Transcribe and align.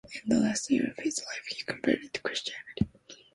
In 0.23 0.29
the 0.29 0.39
last 0.39 0.71
year 0.71 0.87
of 0.89 0.97
his 1.03 1.23
life, 1.27 1.45
he 1.45 1.63
converted 1.63 2.11
to 2.15 2.21
Christianity. 2.21 2.87